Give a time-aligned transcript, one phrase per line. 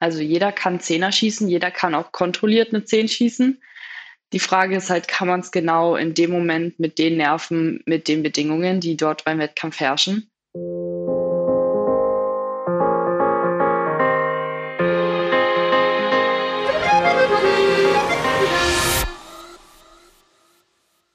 [0.00, 3.60] Also jeder kann Zehner schießen, jeder kann auch kontrolliert eine Zehn schießen.
[4.32, 8.06] Die Frage ist halt, kann man es genau in dem Moment mit den Nerven, mit
[8.06, 10.30] den Bedingungen, die dort beim Wettkampf herrschen?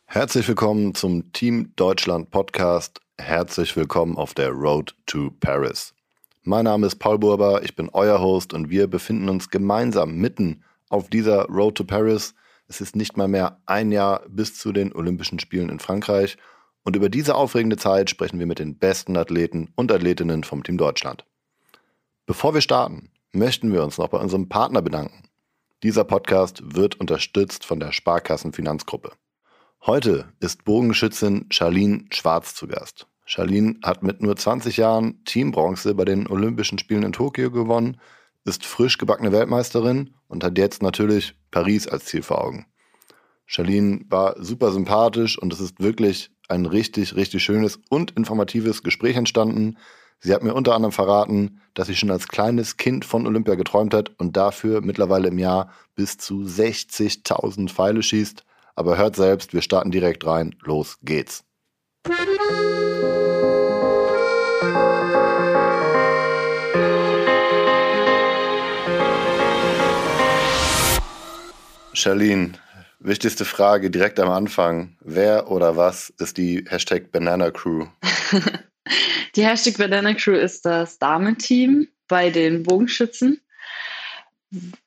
[0.08, 3.00] Herzlich willkommen zum Team Deutschland Podcast.
[3.18, 5.94] Herzlich willkommen auf der Road to Paris.
[6.46, 10.66] Mein Name ist Paul Burber, ich bin euer Host und wir befinden uns gemeinsam mitten
[10.90, 12.36] auf dieser Road to Paris.
[12.68, 16.36] Es ist nicht mal mehr ein Jahr bis zu den Olympischen Spielen in Frankreich
[16.84, 20.78] und über diese aufregende Zeit sprechen wir mit den besten Athleten und Athletinnen vom Team
[20.78, 21.26] Deutschland.
[22.26, 25.24] Bevor wir starten, möchten wir uns noch bei unserem Partner bedanken.
[25.82, 29.14] Dieser Podcast wird unterstützt von der Sparkassen Finanzgruppe.
[29.86, 33.08] Heute ist Bogenschützin Charlene Schwarz zu Gast.
[33.26, 37.98] Charlene hat mit nur 20 Jahren Teambronze bei den Olympischen Spielen in Tokio gewonnen,
[38.46, 42.66] ist frisch gebackene Weltmeisterin und hat jetzt natürlich Paris als Ziel vor Augen.
[43.46, 49.16] Charlene war super sympathisch und es ist wirklich ein richtig, richtig schönes und informatives Gespräch
[49.16, 49.78] entstanden.
[50.20, 53.94] Sie hat mir unter anderem verraten, dass sie schon als kleines Kind von Olympia geträumt
[53.94, 58.44] hat und dafür mittlerweile im Jahr bis zu 60.000 Pfeile schießt
[58.76, 60.56] aber hört selbst, wir starten direkt rein.
[60.64, 61.44] Los geht's.
[71.94, 72.54] Charlene,
[73.00, 74.98] wichtigste Frage direkt am Anfang.
[75.02, 77.86] Wer oder was ist die Hashtag Banana Crew?
[79.36, 83.42] die Hashtag Banana Crew ist das Damenteam bei den Bogenschützen.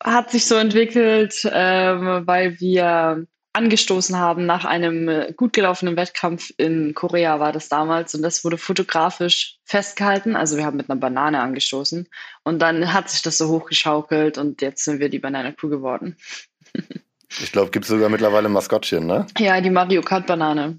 [0.03, 6.93] Hat sich so entwickelt, ähm, weil wir angestoßen haben nach einem gut gelaufenen Wettkampf in
[6.93, 10.37] Korea war das damals und das wurde fotografisch festgehalten.
[10.37, 12.07] Also wir haben mit einer Banane angestoßen
[12.45, 16.17] und dann hat sich das so hochgeschaukelt und jetzt sind wir die Banana Crew geworden.
[17.41, 19.27] Ich glaube, gibt es sogar mittlerweile Maskottchen, ne?
[19.39, 20.79] Ja, die Mario Kart Banane.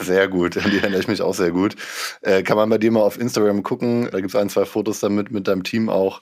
[0.00, 1.76] Sehr gut, an die erinnere ich mich auch sehr gut.
[2.20, 5.00] Äh, kann man bei dir mal auf Instagram gucken, da gibt es ein, zwei Fotos
[5.00, 6.20] damit mit deinem Team auch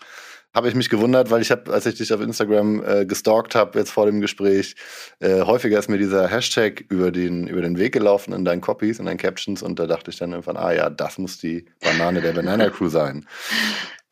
[0.54, 3.78] habe ich mich gewundert, weil ich habe, als ich dich auf Instagram äh, gestalkt habe,
[3.78, 4.74] jetzt vor dem Gespräch,
[5.20, 8.98] äh, häufiger ist mir dieser Hashtag über den, über den Weg gelaufen in deinen Copies,
[8.98, 12.20] in deinen Captions und da dachte ich dann irgendwann, ah ja, das muss die Banane
[12.20, 13.26] der Banana Crew sein.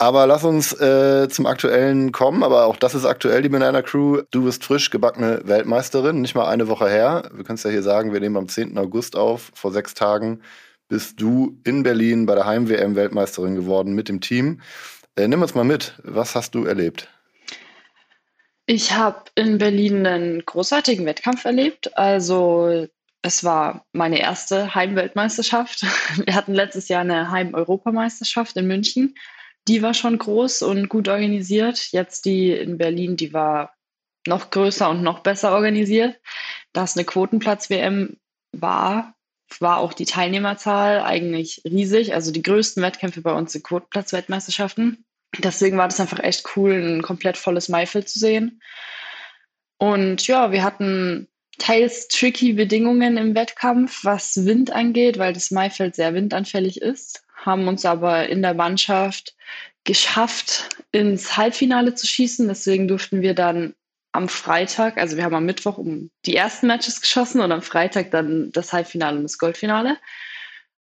[0.00, 4.22] Aber lass uns äh, zum Aktuellen kommen, aber auch das ist aktuell, die Banana Crew.
[4.30, 7.28] Du bist frisch gebackene Weltmeisterin, nicht mal eine Woche her.
[7.34, 8.78] Wir können es ja hier sagen, wir nehmen am 10.
[8.78, 10.40] August auf, vor sechs Tagen
[10.88, 14.60] bist du in Berlin bei der Heim-WM Weltmeisterin geworden mit dem Team.
[15.16, 15.94] Äh, nimm uns mal mit.
[16.04, 17.08] Was hast du erlebt?
[18.66, 21.96] Ich habe in Berlin einen großartigen Wettkampf erlebt.
[21.98, 22.86] Also
[23.22, 25.84] es war meine erste Heimweltmeisterschaft.
[26.24, 29.14] Wir hatten letztes Jahr eine Heim-Europameisterschaft in München.
[29.68, 31.92] Die war schon groß und gut organisiert.
[31.92, 33.74] Jetzt die in Berlin, die war
[34.26, 36.18] noch größer und noch besser organisiert.
[36.72, 38.16] Da es eine Quotenplatz-WM
[38.52, 39.14] war,
[39.60, 42.14] war auch die Teilnehmerzahl eigentlich riesig.
[42.14, 45.04] Also die größten Wettkämpfe bei uns sind Quotenplatz-Weltmeisterschaften.
[45.38, 48.62] Deswegen war das einfach echt cool, ein komplett volles Maifeld zu sehen.
[49.78, 55.94] Und ja, wir hatten teils tricky Bedingungen im Wettkampf, was Wind angeht, weil das Maifeld
[55.96, 59.34] sehr windanfällig ist, haben uns aber in der Mannschaft
[59.84, 62.46] geschafft, ins Halbfinale zu schießen.
[62.48, 63.74] Deswegen durften wir dann
[64.12, 68.10] am Freitag, also wir haben am Mittwoch um die ersten Matches geschossen und am Freitag
[68.10, 69.98] dann das Halbfinale und das Goldfinale.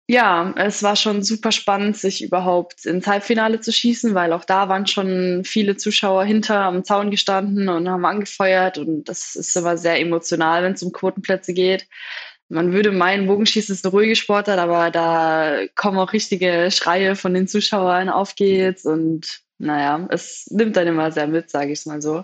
[0.10, 4.70] Ja, es war schon super spannend, sich überhaupt ins Halbfinale zu schießen, weil auch da
[4.70, 9.78] waren schon viele Zuschauer hinter am Zaun gestanden und haben angefeuert und das ist immer
[9.78, 11.88] sehr emotional, wenn es um Quotenplätze geht.
[12.50, 17.34] Man würde meinen, Bogenschießen ist eine ruhige Sportart, aber da kommen auch richtige Schreie von
[17.34, 18.86] den Zuschauern, auf geht's.
[18.86, 22.24] Und naja, es nimmt dann immer sehr mit, sage ich es mal so.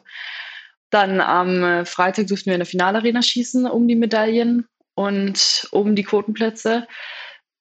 [0.89, 6.03] Dann am Freitag durften wir in der Finalarena schießen um die Medaillen und um die
[6.03, 6.87] Quotenplätze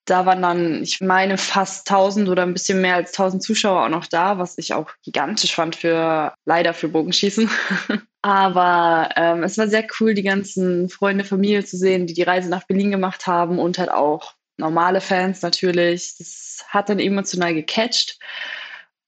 [0.05, 3.89] da waren dann, ich meine, fast 1000 oder ein bisschen mehr als 1000 Zuschauer auch
[3.89, 7.49] noch da, was ich auch gigantisch fand für, leider für Bogenschießen.
[8.23, 12.51] Aber ähm, es war sehr cool, die ganzen Freunde, Familie zu sehen, die die Reise
[12.51, 16.17] nach Berlin gemacht haben und halt auch normale Fans natürlich.
[16.19, 18.19] Das hat dann emotional gecatcht.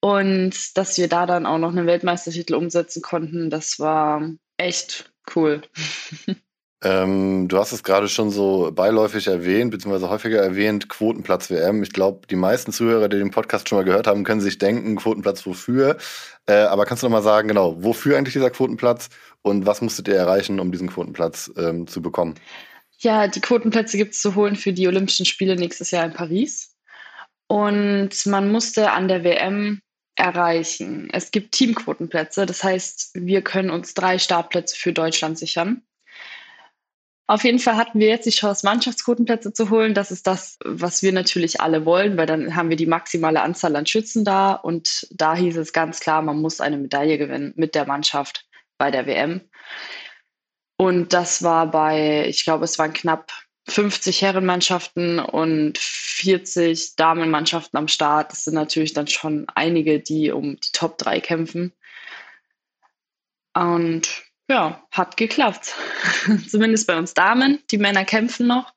[0.01, 5.63] Und dass wir da dann auch noch einen Weltmeistertitel umsetzen konnten, das war echt cool.
[6.83, 11.83] Ähm, du hast es gerade schon so beiläufig erwähnt, beziehungsweise häufiger erwähnt, Quotenplatz WM.
[11.83, 14.97] Ich glaube, die meisten Zuhörer, die den Podcast schon mal gehört haben, können sich denken,
[14.97, 15.97] Quotenplatz wofür.
[16.47, 19.09] Äh, aber kannst du noch mal sagen, genau, wofür eigentlich dieser Quotenplatz
[19.43, 22.35] und was musstet ihr erreichen, um diesen Quotenplatz ähm, zu bekommen?
[22.99, 26.75] Ja, die Quotenplätze gibt es zu holen für die Olympischen Spiele nächstes Jahr in Paris.
[27.47, 29.81] Und man musste an der WM
[30.17, 31.09] erreichen.
[31.13, 35.83] Es gibt Teamquotenplätze, das heißt, wir können uns drei Startplätze für Deutschland sichern.
[37.27, 39.95] Auf jeden Fall hatten wir jetzt die Chance, Mannschaftsquotenplätze zu holen.
[39.95, 43.75] Das ist das, was wir natürlich alle wollen, weil dann haben wir die maximale Anzahl
[43.77, 44.53] an Schützen da.
[44.53, 48.45] Und da hieß es ganz klar, man muss eine Medaille gewinnen mit der Mannschaft
[48.77, 49.41] bei der WM.
[50.77, 53.33] Und das war bei, ich glaube, es waren knapp
[53.69, 58.33] 50 Herrenmannschaften und 40 Damenmannschaften am Start.
[58.33, 61.73] Das sind natürlich dann schon einige, die um die Top 3 kämpfen.
[63.55, 65.75] Und ja, hat geklappt.
[66.49, 67.61] Zumindest bei uns Damen.
[67.71, 68.73] Die Männer kämpfen noch.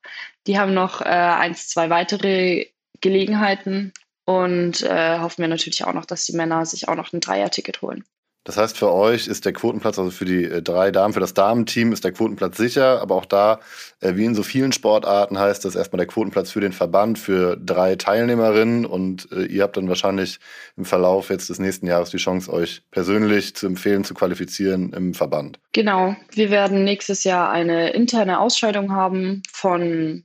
[0.46, 2.66] Die haben noch äh, eins, zwei weitere
[3.00, 3.92] Gelegenheiten
[4.24, 7.82] und äh, hoffen wir natürlich auch noch, dass die Männer sich auch noch ein Dreier-Ticket
[7.82, 8.04] holen.
[8.48, 11.34] Das heißt, für euch ist der Quotenplatz, also für die äh, drei Damen, für das
[11.34, 13.60] Damenteam ist der Quotenplatz sicher, aber auch da,
[14.00, 17.58] äh, wie in so vielen Sportarten, heißt das erstmal der Quotenplatz für den Verband, für
[17.58, 20.40] drei Teilnehmerinnen und äh, ihr habt dann wahrscheinlich
[20.78, 25.12] im Verlauf jetzt des nächsten Jahres die Chance, euch persönlich zu empfehlen, zu qualifizieren im
[25.12, 25.60] Verband.
[25.74, 30.24] Genau, wir werden nächstes Jahr eine interne Ausscheidung haben von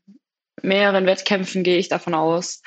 [0.62, 2.62] mehreren Wettkämpfen, gehe ich davon aus.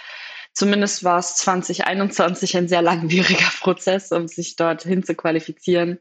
[0.57, 5.99] Zumindest war es 2021 ein sehr langwieriger Prozess, um sich dorthin zu qualifizieren.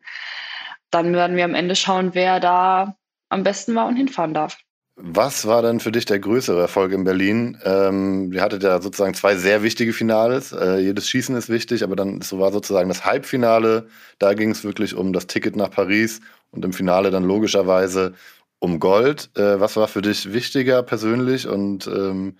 [0.92, 2.96] Dann werden wir am Ende schauen, wer da
[3.28, 4.57] am besten war und hinfahren darf.
[4.96, 7.57] Was war denn für dich der größere Erfolg in Berlin?
[7.66, 10.54] Ähm, ihr hattet ja sozusagen zwei sehr wichtige Finales.
[10.54, 13.90] Äh, jedes Schießen ist wichtig, aber dann so war sozusagen das Halbfinale.
[14.19, 16.22] Da ging es wirklich um das Ticket nach Paris
[16.52, 18.13] und im Finale dann logischerweise
[18.60, 19.31] um Gold.
[19.36, 22.38] Äh, was war für dich wichtiger persönlich und ähm,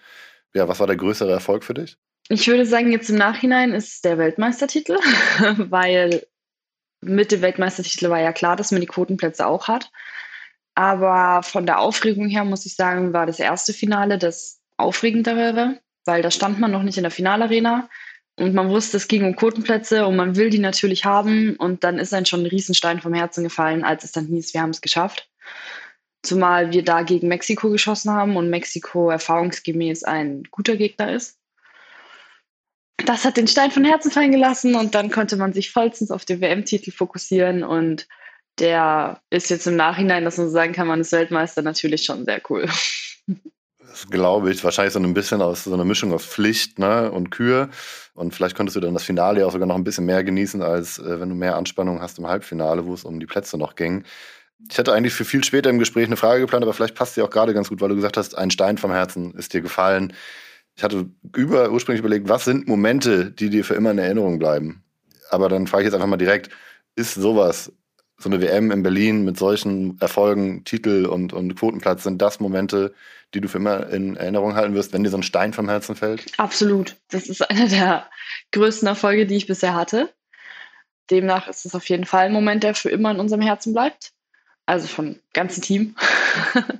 [0.56, 1.98] ja, was war der größere Erfolg für dich?
[2.30, 4.98] Ich würde sagen, jetzt im Nachhinein ist der Weltmeistertitel,
[5.57, 6.25] weil
[7.02, 9.92] mit dem Weltmeistertitel war ja klar, dass man die Quotenplätze auch hat.
[10.74, 16.22] Aber von der Aufregung her muss ich sagen, war das erste Finale das aufregendere, weil
[16.22, 17.90] da stand man noch nicht in der Finalarena
[18.38, 22.00] und man wusste, es ging um Quotenplätze und man will die natürlich haben und dann
[22.00, 24.81] ist ein schon ein Riesenstein vom Herzen gefallen, als es dann hieß, wir haben es
[24.81, 25.30] geschafft.
[26.25, 31.38] Zumal wir da gegen Mexiko geschossen haben und Mexiko erfahrungsgemäß ein guter Gegner ist
[33.06, 36.25] das hat den Stein von Herzen fallen gelassen und dann konnte man sich vollstens auf
[36.25, 38.07] den WM-Titel fokussieren und
[38.60, 42.42] der ist jetzt im Nachhinein, dass man sagen kann, man ist Weltmeister, natürlich schon sehr
[42.50, 42.68] cool.
[43.80, 47.31] Das glaube ich, wahrscheinlich so ein bisschen aus so einer Mischung aus Pflicht ne, und
[47.31, 47.69] Kür.
[48.13, 51.00] Und vielleicht konntest du dann das Finale auch sogar noch ein bisschen mehr genießen, als
[51.00, 54.04] äh, wenn du mehr Anspannung hast im Halbfinale, wo es um die Plätze noch ging.
[54.69, 57.22] Ich hatte eigentlich für viel später im Gespräch eine Frage geplant, aber vielleicht passt sie
[57.22, 60.13] auch gerade ganz gut, weil du gesagt hast, ein Stein vom Herzen ist dir gefallen.
[60.75, 64.84] Ich hatte über ursprünglich überlegt, was sind Momente, die dir für immer in Erinnerung bleiben?
[65.30, 66.50] Aber dann frage ich jetzt einfach mal direkt,
[66.96, 67.72] ist sowas,
[68.18, 72.94] so eine WM in Berlin mit solchen Erfolgen, Titel und, und Quotenplatz, sind das Momente,
[73.34, 75.96] die du für immer in Erinnerung halten wirst, wenn dir so ein Stein vom Herzen
[75.96, 76.25] fällt?
[76.38, 76.96] Absolut.
[77.10, 78.10] Das ist einer der
[78.52, 80.13] größten Erfolge, die ich bisher hatte.
[81.12, 84.15] Demnach ist es auf jeden Fall ein Moment, der für immer in unserem Herzen bleibt.
[84.66, 85.96] Also vom ganzen Team.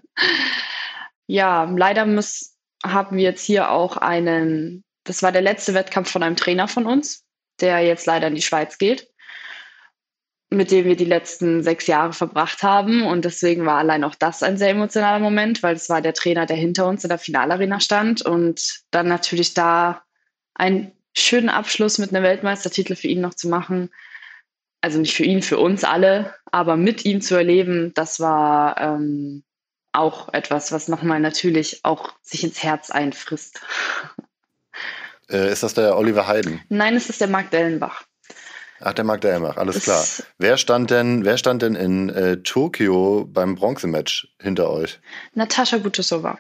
[1.28, 6.24] ja, leider muss, haben wir jetzt hier auch einen, das war der letzte Wettkampf von
[6.24, 7.24] einem Trainer von uns,
[7.60, 9.08] der jetzt leider in die Schweiz geht,
[10.50, 13.04] mit dem wir die letzten sechs Jahre verbracht haben.
[13.06, 16.46] Und deswegen war allein auch das ein sehr emotionaler Moment, weil es war der Trainer,
[16.46, 20.02] der hinter uns in der Finalarena stand und dann natürlich da
[20.56, 23.90] einen schönen Abschluss mit einem Weltmeistertitel für ihn noch zu machen.
[24.86, 29.44] Also nicht für ihn, für uns alle, aber mit ihm zu erleben, das war ähm,
[29.94, 33.62] auch etwas, was nochmal natürlich auch sich ins Herz einfrisst.
[35.28, 36.62] Äh, ist das der Oliver Heiden?
[36.70, 38.04] Nein, es ist der Marc Dellenbach.
[38.80, 40.06] Ach, der Marc Dellenbach, alles klar.
[40.38, 45.00] Wer stand denn, wer stand denn in äh, Tokio beim Bronzematch hinter euch?
[45.34, 46.38] Natascha Butusova.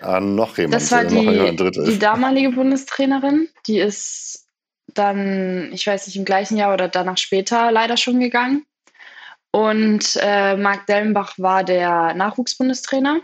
[0.00, 0.72] Ah, noch jemand.
[0.72, 3.50] Das war die, die damalige Bundestrainerin.
[3.66, 4.47] Die ist
[4.98, 8.64] dann, ich weiß nicht, im gleichen Jahr oder danach später leider schon gegangen.
[9.50, 13.20] Und äh, Marc Dellenbach war der Nachwuchsbundestrainer,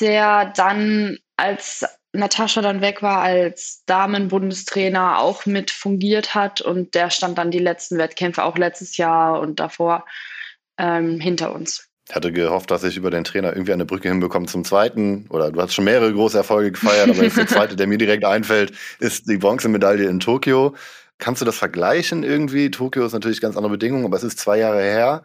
[0.00, 6.60] der dann, als Natascha dann weg war, als Damenbundestrainer auch mit fungiert hat.
[6.60, 10.06] Und der stand dann die letzten Wettkämpfe, auch letztes Jahr und davor,
[10.78, 11.88] ähm, hinter uns.
[12.08, 15.26] Ich hatte gehofft, dass ich über den Trainer irgendwie eine Brücke hinbekomme zum zweiten.
[15.28, 18.24] Oder du hast schon mehrere große Erfolge gefeiert, aber jetzt der zweite, der mir direkt
[18.24, 20.74] einfällt, ist die Bronzemedaille in Tokio.
[21.18, 22.70] Kannst du das vergleichen irgendwie?
[22.70, 25.24] Tokio ist natürlich ganz andere Bedingungen, aber es ist zwei Jahre her.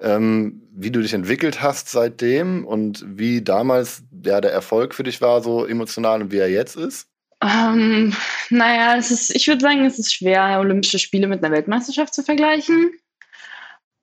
[0.00, 5.20] Ähm, wie du dich entwickelt hast seitdem und wie damals ja, der Erfolg für dich
[5.20, 7.08] war, so emotional und wie er jetzt ist?
[7.42, 8.14] Ähm,
[8.50, 12.22] naja, es ist, ich würde sagen, es ist schwer, Olympische Spiele mit einer Weltmeisterschaft zu
[12.22, 12.92] vergleichen.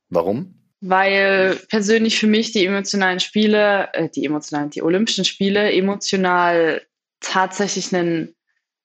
[0.10, 0.59] Warum?
[0.82, 6.82] Weil persönlich für mich die emotionalen Spiele, äh, die emotionalen, die Olympischen Spiele emotional
[7.20, 8.36] tatsächlich einen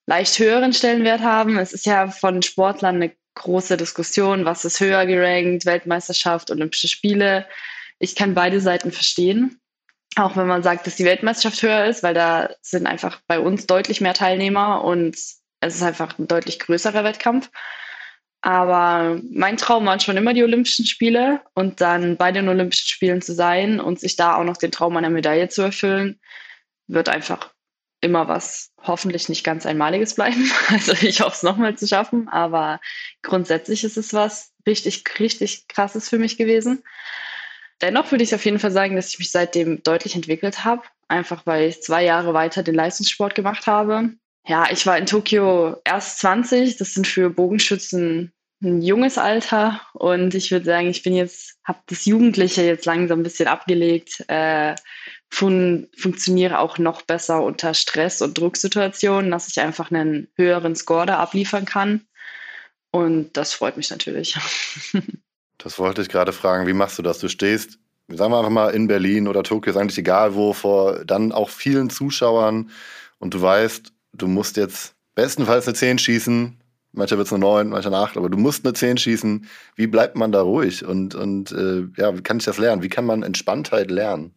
[0.06, 1.56] leicht höheren Stellenwert haben.
[1.58, 7.46] Es ist ja von Sportlern eine große Diskussion, was ist höher gerankt, Weltmeisterschaft, Olympische Spiele.
[7.98, 9.60] Ich kann beide Seiten verstehen.
[10.16, 13.66] Auch wenn man sagt, dass die Weltmeisterschaft höher ist, weil da sind einfach bei uns
[13.66, 17.50] deutlich mehr Teilnehmer und es ist einfach ein deutlich größerer Wettkampf.
[18.44, 23.22] Aber mein Traum waren schon immer die Olympischen Spiele und dann bei den Olympischen Spielen
[23.22, 26.20] zu sein und sich da auch noch den Traum einer Medaille zu erfüllen,
[26.86, 27.54] wird einfach
[28.02, 30.50] immer was hoffentlich nicht ganz Einmaliges bleiben.
[30.68, 32.82] Also ich hoffe es nochmal zu schaffen, aber
[33.22, 36.84] grundsätzlich ist es was richtig, richtig krasses für mich gewesen.
[37.80, 41.46] Dennoch würde ich auf jeden Fall sagen, dass ich mich seitdem deutlich entwickelt habe, einfach
[41.46, 44.10] weil ich zwei Jahre weiter den Leistungssport gemacht habe.
[44.46, 48.32] Ja, ich war in Tokio erst 20, das sind für Bogenschützen
[48.62, 53.20] ein junges Alter und ich würde sagen, ich bin jetzt, habe das Jugendliche jetzt langsam
[53.20, 54.74] ein bisschen abgelegt, äh,
[55.30, 61.06] fun funktioniere auch noch besser unter Stress- und Drucksituationen, dass ich einfach einen höheren Score
[61.06, 62.06] da abliefern kann.
[62.90, 64.36] Und das freut mich natürlich.
[65.56, 66.66] Das wollte ich gerade fragen.
[66.66, 67.20] Wie machst du das?
[67.20, 71.06] Du stehst, sagen wir einfach mal, in Berlin oder Tokio, ist eigentlich egal wo, vor
[71.06, 72.70] dann auch vielen Zuschauern
[73.18, 76.60] und du weißt, du musst jetzt bestenfalls eine 10 schießen,
[76.92, 79.46] mancher wird es eine 9, mancher eine 8, aber du musst eine 10 schießen.
[79.76, 82.82] Wie bleibt man da ruhig und, und äh, ja, wie kann ich das lernen?
[82.82, 84.34] Wie kann man Entspanntheit lernen?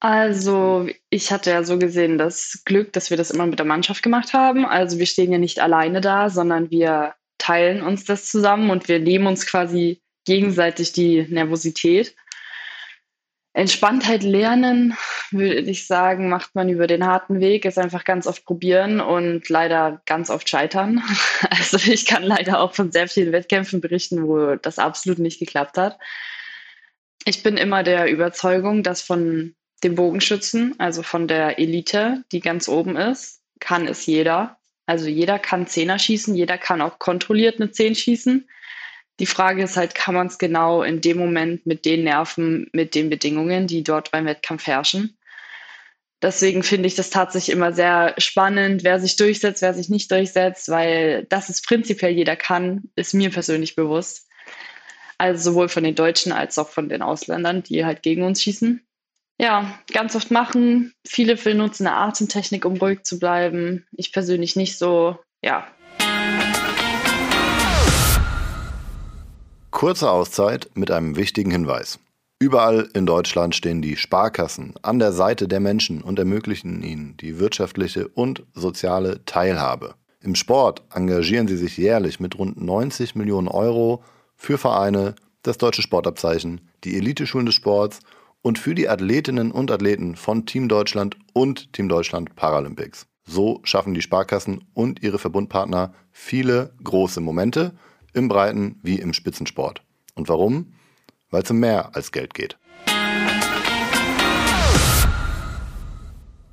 [0.00, 4.02] Also, ich hatte ja so gesehen das Glück, dass wir das immer mit der Mannschaft
[4.02, 4.64] gemacht haben.
[4.64, 9.00] Also, wir stehen ja nicht alleine da, sondern wir teilen uns das zusammen und wir
[9.00, 12.14] nehmen uns quasi gegenseitig die Nervosität.
[13.54, 14.96] Entspanntheit lernen,
[15.30, 19.48] würde ich sagen, macht man über den harten Weg, ist einfach ganz oft probieren und
[19.48, 21.02] leider ganz oft scheitern.
[21.50, 25.76] Also ich kann leider auch von sehr vielen Wettkämpfen berichten, wo das absolut nicht geklappt
[25.76, 25.98] hat.
[27.24, 32.68] Ich bin immer der Überzeugung, dass von dem Bogenschützen, also von der Elite, die ganz
[32.68, 34.58] oben ist, kann es jeder.
[34.86, 38.48] Also jeder kann Zehner schießen, jeder kann auch kontrolliert eine Zehn schießen.
[39.20, 42.94] Die Frage ist halt, kann man es genau in dem Moment mit den Nerven, mit
[42.94, 45.18] den Bedingungen, die dort beim Wettkampf herrschen?
[46.20, 50.68] Deswegen finde ich das tatsächlich immer sehr spannend, wer sich durchsetzt, wer sich nicht durchsetzt,
[50.68, 54.28] weil das ist prinzipiell jeder kann, ist mir persönlich bewusst.
[55.16, 58.84] Also sowohl von den Deutschen als auch von den Ausländern, die halt gegen uns schießen.
[59.40, 60.92] Ja, ganz oft machen.
[61.06, 63.86] Viele benutzen eine Atemtechnik, um ruhig zu bleiben.
[63.92, 65.18] Ich persönlich nicht so.
[65.42, 65.68] Ja.
[69.70, 72.00] Kurze Auszeit mit einem wichtigen Hinweis.
[72.40, 77.38] Überall in Deutschland stehen die Sparkassen an der Seite der Menschen und ermöglichen ihnen die
[77.38, 79.94] wirtschaftliche und soziale Teilhabe.
[80.20, 84.02] Im Sport engagieren sie sich jährlich mit rund 90 Millionen Euro
[84.36, 88.00] für Vereine, das deutsche Sportabzeichen, die Eliteschulen des Sports
[88.40, 93.06] und für die Athletinnen und Athleten von Team Deutschland und Team Deutschland Paralympics.
[93.26, 97.74] So schaffen die Sparkassen und ihre Verbundpartner viele große Momente
[98.18, 99.82] im Breiten wie im Spitzensport.
[100.14, 100.74] Und warum?
[101.30, 102.58] Weil es um mehr als Geld geht.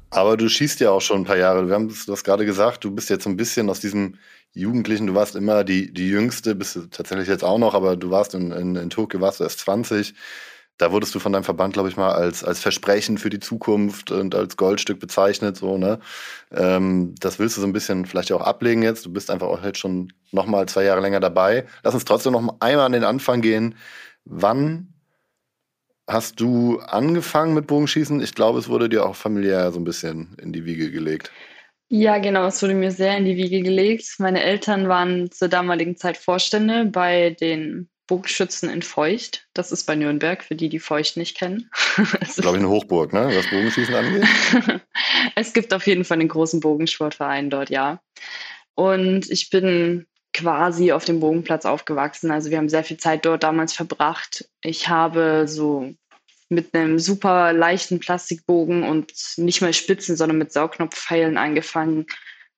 [0.10, 1.68] Aber du schießt ja auch schon ein paar Jahre.
[1.68, 4.16] Wir haben das gerade gesagt, du bist jetzt ein bisschen aus diesem
[4.54, 8.10] Jugendlichen, du warst immer die, die Jüngste, bist du tatsächlich jetzt auch noch, aber du
[8.10, 10.14] warst in, in, in Tokio, warst du erst 20.
[10.78, 14.12] Da wurdest du von deinem Verband, glaube ich, mal als, als Versprechen für die Zukunft
[14.12, 15.56] und als Goldstück bezeichnet.
[15.56, 16.00] So, ne?
[16.52, 19.06] Ähm, das willst du so ein bisschen vielleicht auch ablegen jetzt.
[19.06, 21.66] Du bist einfach auch jetzt schon noch mal zwei Jahre länger dabei.
[21.84, 23.76] Lass uns trotzdem noch einmal an den Anfang gehen.
[24.26, 24.94] Wann
[26.08, 28.22] hast du angefangen mit Bogenschießen?
[28.22, 31.32] Ich glaube, es wurde dir auch familiär so ein bisschen in die Wiege gelegt.
[31.88, 34.16] Ja, genau, es wurde mir sehr in die Wiege gelegt.
[34.18, 39.48] Meine Eltern waren zur damaligen Zeit Vorstände bei den Bogenschützen in Feucht.
[39.54, 41.70] Das ist bei Nürnberg, für die, die Feucht nicht kennen.
[42.20, 43.32] das ist, glaube ich, eine Hochburg, ne?
[43.34, 44.28] was Bogenschießen angeht.
[45.36, 48.02] es gibt auf jeden Fall einen großen Bogensportverein dort, ja.
[48.76, 52.30] Und ich bin quasi auf dem Bogenplatz aufgewachsen.
[52.30, 54.50] Also wir haben sehr viel Zeit dort damals verbracht.
[54.62, 55.94] Ich habe so
[56.50, 62.06] mit einem super leichten Plastikbogen und nicht mal Spitzen, sondern mit Saugnopfpfeilen angefangen.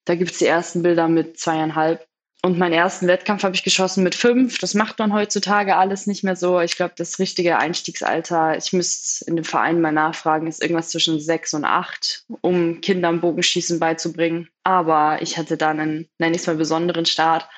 [0.05, 2.05] Da gibt es die ersten Bilder mit zweieinhalb.
[2.47, 4.57] Und meinen ersten Wettkampf habe ich geschossen mit fünf.
[4.59, 6.61] Das macht man heutzutage alles nicht mehr so.
[6.61, 11.19] Ich glaube, das richtige Einstiegsalter, ich müsste in dem Verein mal nachfragen, ist irgendwas zwischen
[11.19, 14.47] sechs und acht, um Kindern Bogenschießen beizubringen.
[14.63, 17.49] Aber ich hatte dann einen, nenne ich es mal, besonderen Start.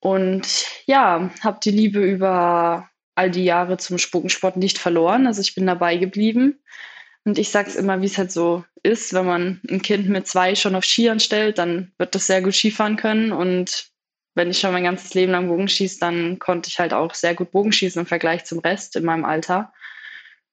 [0.00, 5.26] Und ja, habe die Liebe über all die Jahre zum Bogensport nicht verloren.
[5.26, 6.60] Also ich bin dabei geblieben.
[7.24, 10.26] Und ich sage es immer, wie es halt so ist, wenn man ein Kind mit
[10.26, 13.32] zwei schon auf Skiern stellt, dann wird das sehr gut Skifahren können.
[13.32, 13.90] Und
[14.34, 17.34] wenn ich schon mein ganzes Leben lang Bogen schieße, dann konnte ich halt auch sehr
[17.34, 19.72] gut Bogenschießen im Vergleich zum Rest in meinem Alter.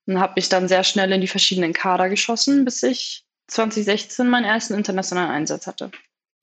[0.06, 4.46] Und habe mich dann sehr schnell in die verschiedenen Kader geschossen, bis ich 2016 meinen
[4.46, 5.92] ersten internationalen Einsatz hatte.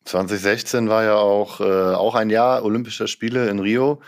[0.05, 4.01] 2016 war ja auch, äh, auch ein Jahr Olympischer Spiele in Rio.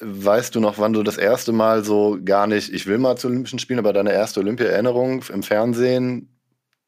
[0.00, 3.28] Weißt du noch, wann du das erste Mal so gar nicht, ich will mal zu
[3.28, 6.39] Olympischen Spielen, aber deine erste Olympia-Erinnerung im Fernsehen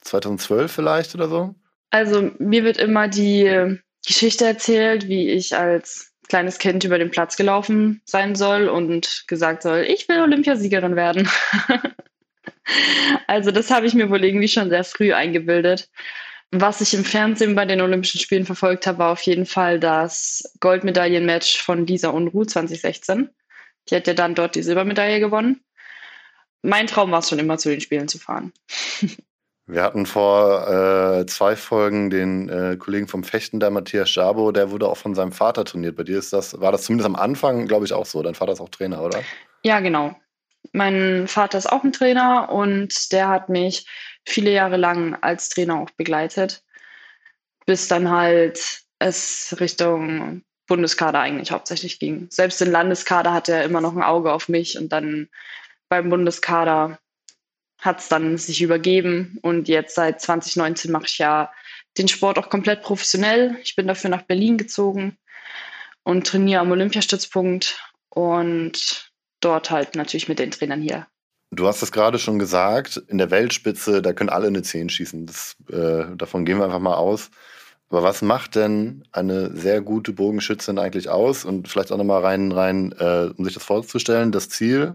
[0.03, 1.55] 2012 vielleicht oder so?
[1.91, 7.37] Also mir wird immer die Geschichte erzählt, wie ich als kleines Kind über den Platz
[7.37, 11.29] gelaufen sein soll und gesagt soll, ich will Olympiasiegerin werden.
[13.27, 15.91] also das habe ich mir wohl irgendwie schon sehr früh eingebildet.
[16.51, 20.55] Was ich im Fernsehen bei den Olympischen Spielen verfolgt habe, war auf jeden Fall das
[20.61, 23.31] Goldmedaillenmatch von Lisa Unruh 2016.
[23.89, 25.63] Die hat ja dann dort die Silbermedaille gewonnen.
[26.63, 28.53] Mein Traum war es schon immer, zu den Spielen zu fahren.
[29.67, 30.69] Wir hatten vor
[31.21, 35.15] äh, zwei Folgen den äh, Kollegen vom Fechten, der Matthias Jabo, der wurde auch von
[35.15, 35.97] seinem Vater trainiert.
[35.97, 38.23] Bei dir ist das, war das zumindest am Anfang, glaube ich, auch so.
[38.23, 39.23] Dein Vater ist auch Trainer, oder?
[39.63, 40.17] Ja, genau.
[40.73, 43.87] Mein Vater ist auch ein Trainer und der hat mich
[44.27, 46.65] viele Jahre lang als Trainer auch begleitet,
[47.67, 52.29] bis dann halt es Richtung Bundeskader eigentlich hauptsächlich ging.
[52.31, 55.29] Selbst im Landeskader hatte er immer noch ein Auge auf mich und dann
[55.89, 56.99] beim Bundeskader
[57.83, 61.51] hat es dann sich übergeben und jetzt seit 2019 mache ich ja
[61.99, 63.57] den Sport auch komplett professionell.
[63.65, 65.19] Ich bin dafür nach Berlin gezogen
[66.05, 69.11] und trainiere am Olympiastützpunkt und
[69.41, 71.09] dort halt natürlich mit den Trainern hier.
[71.51, 75.27] Du hast es gerade schon gesagt, in der Weltspitze, da können alle eine 10 schießen.
[75.27, 77.31] Das, äh, davon gehen wir einfach mal aus.
[77.91, 81.45] Aber was macht denn eine sehr gute Bogenschützin eigentlich aus?
[81.45, 84.95] Und vielleicht auch nochmal rein, rein äh, um sich das vorzustellen, das Ziel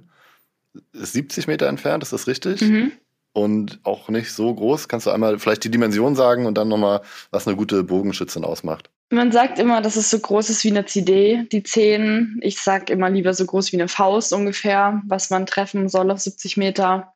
[0.94, 2.62] 70 Meter entfernt, ist das richtig?
[2.62, 2.92] Mhm.
[3.34, 4.88] Und auch nicht so groß.
[4.88, 8.90] Kannst du einmal vielleicht die Dimension sagen und dann nochmal, was eine gute Bogenschützin ausmacht?
[9.10, 12.40] Man sagt immer, dass es so groß ist wie eine CD, die 10.
[12.42, 16.20] Ich sage immer lieber so groß wie eine Faust ungefähr, was man treffen soll auf
[16.20, 17.14] 70 Meter.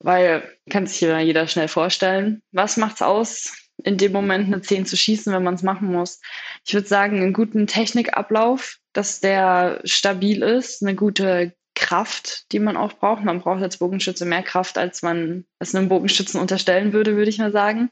[0.00, 2.42] Weil kann sich jeder schnell vorstellen.
[2.52, 3.52] Was macht es aus,
[3.84, 6.20] in dem Moment eine 10 zu schießen, wenn man es machen muss?
[6.66, 12.76] Ich würde sagen, einen guten Technikablauf, dass der stabil ist, eine gute Kraft, die man
[12.76, 13.24] auch braucht.
[13.24, 17.38] Man braucht als Bogenschütze mehr Kraft, als man es einem Bogenschützen unterstellen würde, würde ich
[17.38, 17.90] mal sagen.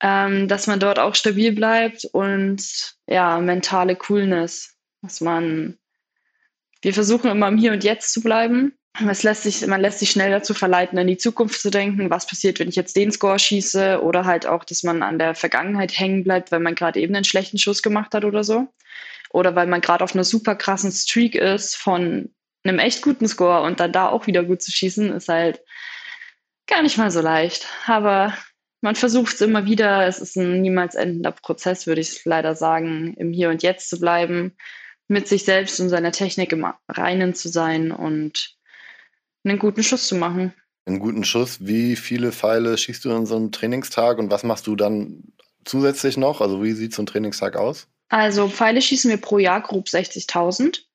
[0.00, 5.78] Ähm, dass man dort auch stabil bleibt und ja, mentale Coolness, dass man,
[6.82, 8.76] wir versuchen immer im Hier und Jetzt zu bleiben.
[9.08, 12.26] Es lässt sich, man lässt sich schnell dazu verleiten, in die Zukunft zu denken, was
[12.26, 15.98] passiert, wenn ich jetzt den Score schieße oder halt auch, dass man an der Vergangenheit
[15.98, 18.68] hängen bleibt, weil man gerade eben einen schlechten Schuss gemacht hat oder so.
[19.30, 22.30] Oder weil man gerade auf einer super krassen Streak ist von
[22.68, 25.60] einem echt guten Score und dann da auch wieder gut zu schießen, ist halt
[26.66, 27.66] gar nicht mal so leicht.
[27.86, 28.34] Aber
[28.80, 30.06] man versucht es immer wieder.
[30.06, 33.98] Es ist ein niemals endender Prozess, würde ich leider sagen, im Hier und Jetzt zu
[33.98, 34.56] bleiben,
[35.08, 38.56] mit sich selbst und seiner Technik im Reinen zu sein und
[39.44, 40.52] einen guten Schuss zu machen.
[40.86, 41.66] Einen guten Schuss.
[41.66, 45.32] Wie viele Pfeile schießt du in so einem Trainingstag und was machst du dann
[45.64, 46.40] zusätzlich noch?
[46.40, 47.88] Also wie sieht so ein Trainingstag aus?
[48.08, 50.85] Also Pfeile schießen wir pro Jahr grob 60.000.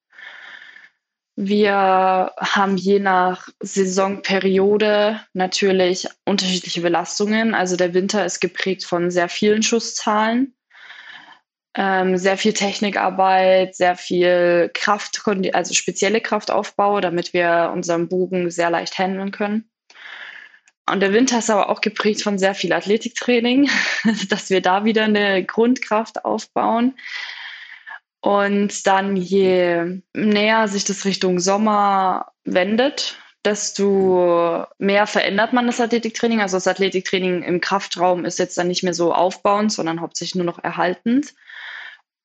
[1.36, 7.56] Wir haben je nach Saisonperiode natürlich unterschiedliche Belastungen.
[7.56, 10.56] Also der Winter ist geprägt von sehr vielen Schusszahlen,
[11.76, 15.22] ähm, sehr viel Technikarbeit, sehr viel Kraft,
[15.54, 19.72] also spezielle Kraftaufbau, damit wir unseren Bogen sehr leicht handeln können.
[20.92, 23.70] Und der Winter ist aber auch geprägt von sehr viel Athletiktraining,
[24.30, 26.96] dass wir da wieder eine Grundkraft aufbauen.
[28.22, 36.40] Und dann je näher sich das Richtung Sommer wendet, desto mehr verändert man das Athletiktraining.
[36.40, 40.46] Also das Athletiktraining im Kraftraum ist jetzt dann nicht mehr so aufbauend, sondern hauptsächlich nur
[40.46, 41.34] noch erhaltend.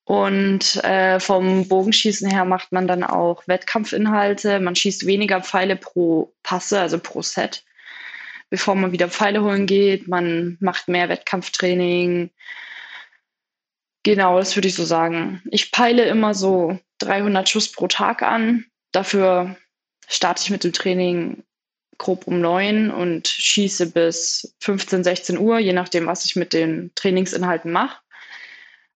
[0.04, 4.60] Und äh, vom Bogenschießen her macht man dann auch Wettkampfinhalte.
[4.60, 7.64] Man schießt weniger Pfeile pro Passe, also pro Set,
[8.50, 10.06] bevor man wieder Pfeile holen geht.
[10.06, 12.30] Man macht mehr Wettkampftraining.
[14.06, 15.42] Genau, das würde ich so sagen.
[15.50, 18.64] Ich peile immer so 300 Schuss pro Tag an.
[18.92, 19.56] Dafür
[20.06, 21.42] starte ich mit dem Training
[21.98, 26.92] grob um neun und schieße bis 15, 16 Uhr, je nachdem, was ich mit den
[26.94, 27.98] Trainingsinhalten mache.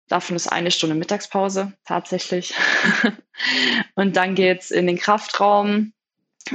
[0.10, 2.54] Davon ist eine Stunde Mittagspause tatsächlich.
[3.96, 5.94] und dann geht es in den Kraftraum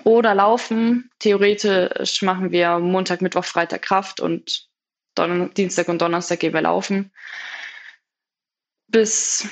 [0.04, 1.10] oder Laufen.
[1.20, 4.68] Theoretisch machen wir Montag, Mittwoch, Freitag Kraft und
[5.14, 7.12] Don Dienstag und Donnerstag gehen wir laufen
[8.92, 9.48] bis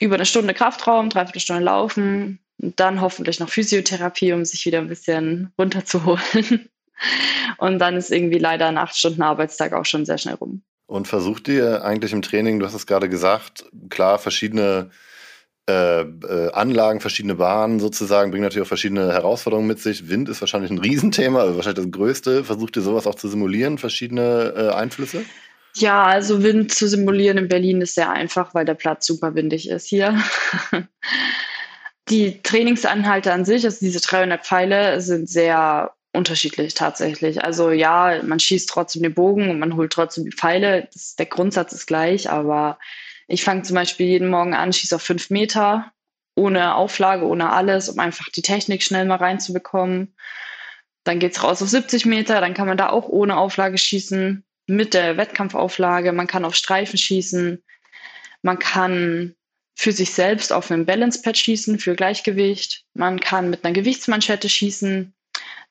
[0.00, 4.78] über eine Stunde Kraftraum, dreiviertel Stunde laufen und dann hoffentlich noch Physiotherapie, um sich wieder
[4.78, 6.68] ein bisschen runterzuholen.
[7.58, 10.62] Und dann ist irgendwie leider ein acht Stunden Arbeitstag auch schon sehr schnell rum.
[10.86, 14.90] Und versucht ihr eigentlich im Training, du hast es gerade gesagt, klar, verschiedene
[15.68, 20.08] äh, äh, Anlagen, verschiedene Bahnen sozusagen, bringen natürlich auch verschiedene Herausforderungen mit sich.
[20.08, 22.44] Wind ist wahrscheinlich ein Riesenthema, also wahrscheinlich das Größte.
[22.44, 25.24] Versucht ihr sowas auch zu simulieren, verschiedene äh, Einflüsse?
[25.76, 29.68] Ja, also Wind zu simulieren in Berlin ist sehr einfach, weil der Platz super windig
[29.68, 30.22] ist hier.
[32.10, 37.42] Die Trainingsanhalte an sich, also diese 300 Pfeile, sind sehr unterschiedlich tatsächlich.
[37.42, 40.88] Also ja, man schießt trotzdem den Bogen und man holt trotzdem die Pfeile.
[40.92, 42.78] Das, der Grundsatz ist gleich, aber
[43.26, 45.92] ich fange zum Beispiel jeden Morgen an, schieße auf fünf Meter,
[46.36, 50.14] ohne Auflage, ohne alles, um einfach die Technik schnell mal reinzubekommen.
[51.04, 54.94] Dann geht's raus auf 70 Meter, dann kann man da auch ohne Auflage schießen, mit
[54.94, 56.12] der Wettkampfauflage.
[56.12, 57.62] Man kann auf Streifen schießen.
[58.42, 59.34] Man kann
[59.76, 62.84] für sich selbst auf einem Balance-Pad schießen für Gleichgewicht.
[62.94, 65.12] Man kann mit einer Gewichtsmanschette schießen,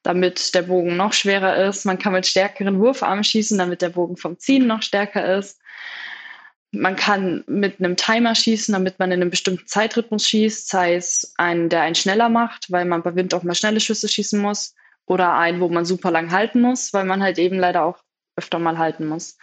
[0.04, 1.86] damit der Bogen noch schwerer ist.
[1.86, 5.60] Man kann mit stärkeren Wurfarmen schießen, damit der Bogen vom Ziehen noch stärker ist.
[6.72, 11.34] Man kann mit einem Timer schießen, damit man in einem bestimmten Zeitrhythmus schießt, sei es
[11.38, 14.74] einen, der einen schneller macht, weil man bei Wind auch mal schnelle Schüsse schießen muss,
[15.06, 18.00] oder einen, wo man super lang halten muss, weil man halt eben leider auch
[18.36, 19.38] öfter mal halten muss.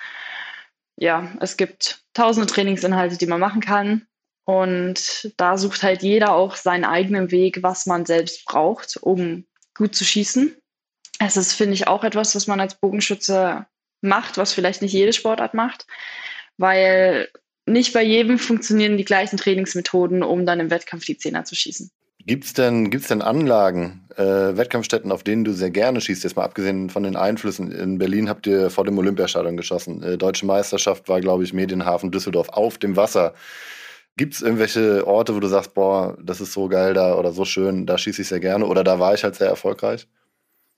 [0.97, 4.07] Ja, es gibt tausende Trainingsinhalte, die man machen kann.
[4.45, 9.95] Und da sucht halt jeder auch seinen eigenen Weg, was man selbst braucht, um gut
[9.95, 10.57] zu schießen.
[11.21, 13.67] Es ist, finde ich, auch etwas, was man als Bogenschütze
[14.01, 15.87] macht, was vielleicht nicht jede Sportart macht
[16.61, 17.29] weil
[17.67, 21.91] nicht bei jedem funktionieren die gleichen Trainingsmethoden, um dann im Wettkampf die Zehner zu schießen.
[22.31, 26.23] Gibt es denn, gibt's denn Anlagen, äh, Wettkampfstätten, auf denen du sehr gerne schießt?
[26.23, 27.73] Jetzt mal abgesehen von den Einflüssen.
[27.73, 30.01] In Berlin habt ihr vor dem Olympiastadion geschossen.
[30.01, 33.35] Äh, Deutsche Meisterschaft war, glaube ich, Medienhafen Düsseldorf auf dem Wasser.
[34.17, 37.45] Gibt es irgendwelche Orte, wo du sagst, boah, das ist so geil da oder so
[37.45, 40.07] schön, da schieße ich sehr gerne oder da war ich halt sehr erfolgreich?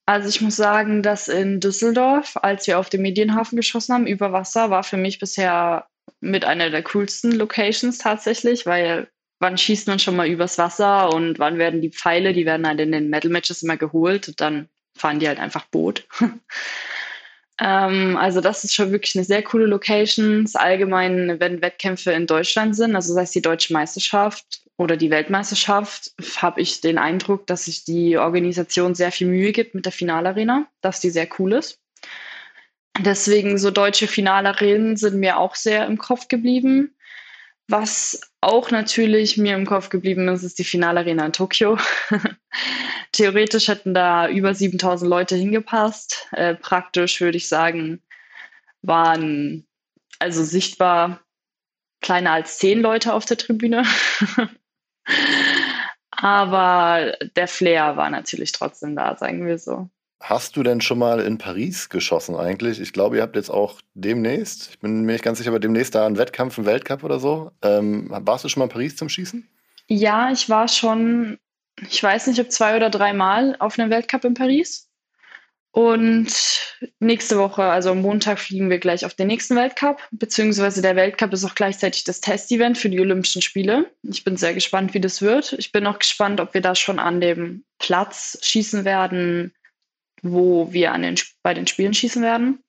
[0.07, 4.33] Also ich muss sagen, dass in Düsseldorf, als wir auf dem Medienhafen geschossen haben, über
[4.33, 5.85] Wasser, war für mich bisher
[6.23, 9.09] mit einer der coolsten Locations tatsächlich, weil
[9.43, 12.81] wann schießt man schon mal übers Wasser und wann werden die Pfeile, die werden halt
[12.81, 16.07] in den Metal Matches immer geholt und dann fahren die halt einfach Boot.
[17.61, 20.49] ähm, also das ist schon wirklich eine sehr coole Location.
[20.55, 26.13] Allgemein, wenn Wettkämpfe in Deutschland sind, also sei es die deutsche Meisterschaft oder die Weltmeisterschaft
[26.37, 30.67] habe ich den Eindruck, dass sich die Organisation sehr viel Mühe gibt mit der Finalarena,
[30.81, 31.81] dass die sehr cool ist.
[33.01, 36.95] Deswegen so deutsche Finalarenen sind mir auch sehr im Kopf geblieben.
[37.73, 41.79] Was auch natürlich mir im Kopf geblieben ist, ist die Finalarena in Tokio.
[43.13, 46.29] Theoretisch hätten da über 7000 Leute hingepasst.
[46.33, 48.03] Äh, praktisch würde ich sagen,
[48.83, 49.67] waren
[50.19, 51.23] also sichtbar
[52.03, 53.85] kleiner als zehn Leute auf der Tribüne.
[56.11, 59.89] Aber der Flair war natürlich trotzdem da, sagen wir so.
[60.25, 62.81] Hast du denn schon mal in Paris geschossen eigentlich?
[62.81, 65.97] Ich glaube, ihr habt jetzt auch demnächst, ich bin mir nicht ganz sicher, aber demnächst
[65.97, 67.51] da einen Wettkampf, einen Weltcup oder so.
[67.61, 69.49] Ähm, warst du schon mal in Paris zum Schießen?
[69.89, 71.39] Ja, ich war schon,
[71.91, 74.89] ich weiß nicht, ob zwei oder dreimal auf einem Weltcup in Paris.
[75.73, 76.33] Und
[77.01, 81.33] nächste Woche, also am Montag, fliegen wir gleich auf den nächsten Weltcup, beziehungsweise der Weltcup
[81.33, 83.91] ist auch gleichzeitig das Testevent für die Olympischen Spiele.
[84.03, 85.55] Ich bin sehr gespannt, wie das wird.
[85.55, 89.53] Ich bin auch gespannt, ob wir da schon an dem Platz schießen werden,
[90.23, 92.63] wo wir an den, bei den Spielen schießen werden.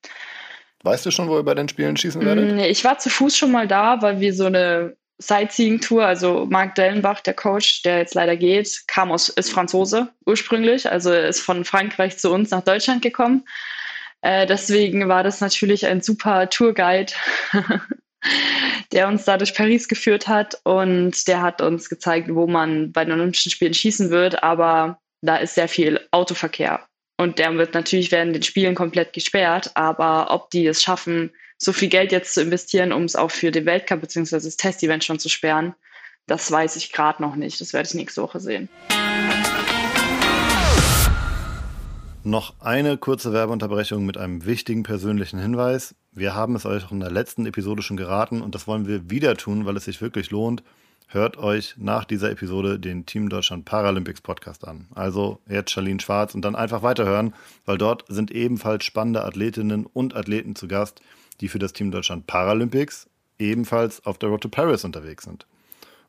[0.82, 2.52] Weißt du schon, wo ihr bei den Spielen schießen werdet?
[2.52, 6.04] Nee, ich war zu Fuß schon mal da, weil wir so eine Sightseeing-Tour.
[6.04, 11.12] Also Marc Dellenbach, der Coach, der jetzt leider geht, kam aus, ist Franzose ursprünglich, also
[11.12, 13.44] ist von Frankreich zu uns nach Deutschland gekommen.
[14.20, 17.12] Äh, deswegen war das natürlich ein super Tourguide,
[18.92, 23.04] der uns da durch Paris geführt hat und der hat uns gezeigt, wo man bei
[23.04, 26.86] den Olympischen Spielen schießen wird, aber da ist sehr viel Autoverkehr.
[27.16, 31.72] Und der wird natürlich während den Spielen komplett gesperrt, aber ob die es schaffen, so
[31.72, 34.40] viel Geld jetzt zu investieren, um es auch für den Weltcup bzw.
[34.40, 35.74] das Testevent schon zu sperren,
[36.26, 37.60] das weiß ich gerade noch nicht.
[37.60, 38.68] Das werde ich nächste Woche sehen.
[42.24, 45.94] Noch eine kurze Werbeunterbrechung mit einem wichtigen persönlichen Hinweis.
[46.10, 49.10] Wir haben es euch auch in der letzten Episode schon geraten und das wollen wir
[49.10, 50.64] wieder tun, weil es sich wirklich lohnt.
[51.08, 54.88] Hört euch nach dieser Episode den Team Deutschland Paralympics Podcast an.
[54.94, 57.34] Also jetzt Charlene Schwarz und dann einfach weiterhören,
[57.66, 61.02] weil dort sind ebenfalls spannende Athletinnen und Athleten zu Gast,
[61.40, 65.46] die für das Team Deutschland Paralympics ebenfalls auf der Road to Paris unterwegs sind.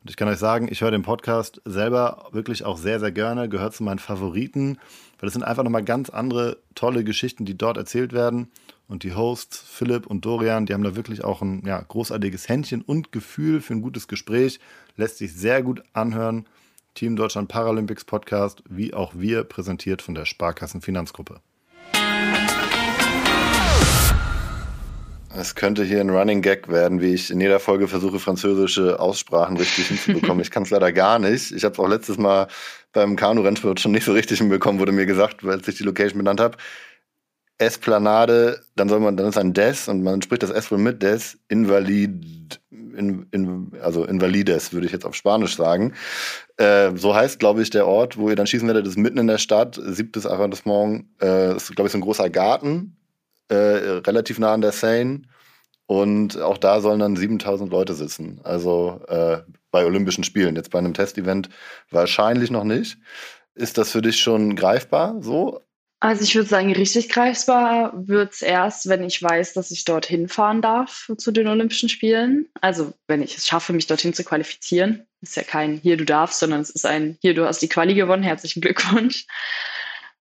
[0.02, 3.48] Und ich kann euch sagen, ich höre den Podcast selber wirklich auch sehr, sehr gerne,
[3.48, 4.78] gehört zu meinen Favoriten,
[5.18, 8.48] weil es sind einfach nochmal ganz andere tolle Geschichten, die dort erzählt werden.
[8.88, 12.82] Und die Hosts, Philipp und Dorian, die haben da wirklich auch ein ja, großartiges Händchen
[12.82, 14.60] und Gefühl für ein gutes Gespräch.
[14.96, 16.46] Lässt sich sehr gut anhören.
[16.94, 21.40] Team Deutschland Paralympics Podcast, wie auch wir, präsentiert von der Sparkassen Finanzgruppe.
[25.38, 29.56] Es könnte hier ein Running Gag werden, wie ich in jeder Folge versuche, französische Aussprachen
[29.56, 30.40] richtig hinzubekommen.
[30.40, 31.52] ich kann es leider gar nicht.
[31.52, 32.46] Ich habe es auch letztes Mal
[32.92, 36.40] beim Kanu-Rennsport schon nicht so richtig hinbekommen, wurde mir gesagt, weil ich die Location benannt
[36.40, 36.56] habe.
[37.58, 41.02] Esplanade, dann soll man, dann ist ein Des und man spricht das S wohl mit
[41.02, 45.94] Des, Invalid, in, in, also Invalides, würde ich jetzt auf Spanisch sagen.
[46.56, 49.26] Äh, so heißt, glaube ich, der Ort, wo ihr dann schießen werdet, ist mitten in
[49.26, 52.96] der Stadt, siebtes Arrondissement, äh, ist, glaube ich, so ein großer Garten,
[53.48, 55.22] äh, relativ nah an der Seine.
[55.86, 58.40] Und auch da sollen dann 7000 Leute sitzen.
[58.42, 59.38] Also äh,
[59.70, 60.56] bei Olympischen Spielen.
[60.56, 61.48] Jetzt bei einem Testevent
[61.90, 62.98] wahrscheinlich noch nicht.
[63.54, 65.60] Ist das für dich schon greifbar so?
[66.06, 70.28] Also ich würde sagen, richtig greifbar wird es erst, wenn ich weiß, dass ich dorthin
[70.28, 72.46] fahren darf zu den Olympischen Spielen.
[72.60, 75.04] Also wenn ich es schaffe, mich dorthin zu qualifizieren.
[75.20, 77.94] Ist ja kein hier, du darfst, sondern es ist ein hier, du hast die Quali
[77.94, 79.26] gewonnen, herzlichen Glückwunsch.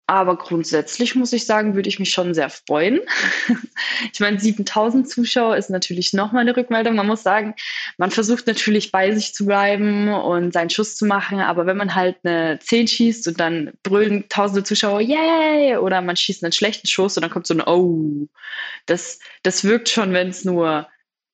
[0.06, 3.00] Aber grundsätzlich muss ich sagen, würde ich mich schon sehr freuen.
[4.12, 6.94] ich meine, 7000 Zuschauer ist natürlich nochmal eine Rückmeldung.
[6.94, 7.54] Man muss sagen,
[7.96, 11.40] man versucht natürlich bei sich zu bleiben und seinen Schuss zu machen.
[11.40, 15.78] Aber wenn man halt eine 10 schießt und dann brüllen tausende Zuschauer, yay!
[15.78, 18.28] Oder man schießt einen schlechten Schuss und dann kommt so ein Oh.
[18.84, 20.86] Das, das wirkt schon, wenn es nur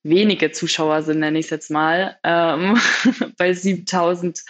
[0.04, 2.18] wenige Zuschauer sind, nenne ich es jetzt mal.
[2.22, 2.80] Ähm,
[3.36, 4.44] bei 7000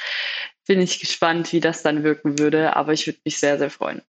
[0.67, 2.77] bin ich gespannt, wie das dann wirken würde.
[2.77, 4.03] Aber ich würde mich sehr, sehr freuen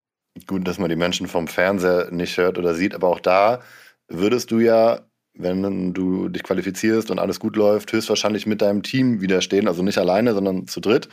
[0.48, 3.62] gut, dass man die Menschen vom Fernseher nicht hört oder sieht, aber auch da
[4.08, 5.02] würdest du ja,
[5.34, 9.98] wenn du dich qualifizierst und alles gut läuft, höchstwahrscheinlich mit deinem Team widerstehen, also nicht
[9.98, 11.08] alleine, sondern zu dritt,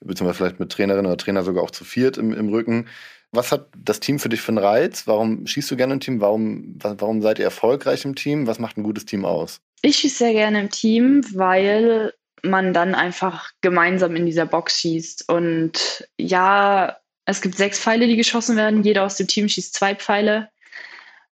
[0.00, 2.88] beziehungsweise vielleicht mit Trainerin oder Trainer sogar auch zu viert im, im Rücken.
[3.32, 5.06] Was hat das Team für dich für einen Reiz?
[5.06, 6.20] Warum schießt du gerne im Team?
[6.20, 8.46] Warum, warum seid ihr erfolgreich im Team?
[8.46, 9.60] Was macht ein gutes Team aus?
[9.80, 15.28] Ich schieße sehr gerne im Team, weil man dann einfach gemeinsam in dieser Box schießt.
[15.28, 18.82] Und ja, es gibt sechs Pfeile, die geschossen werden.
[18.82, 20.48] Jeder aus dem Team schießt zwei Pfeile.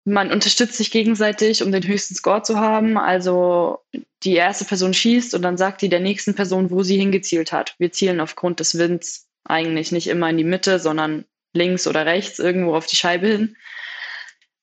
[0.05, 2.97] Man unterstützt sich gegenseitig, um den höchsten Score zu haben.
[2.97, 3.79] Also
[4.23, 7.75] die erste Person schießt und dann sagt die der nächsten Person, wo sie hingezielt hat.
[7.77, 12.39] Wir zielen aufgrund des Winds eigentlich nicht immer in die Mitte, sondern links oder rechts
[12.39, 13.57] irgendwo auf die Scheibe hin.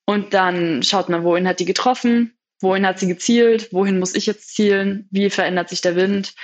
[0.06, 4.26] Und dann schaut man, wohin hat die getroffen, wohin hat sie gezielt, wohin muss ich
[4.26, 6.35] jetzt zielen, wie verändert sich der Wind